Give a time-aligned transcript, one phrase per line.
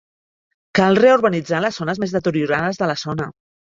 [0.79, 3.35] Cal reurbanitzar les zones més deteriorades de la zona.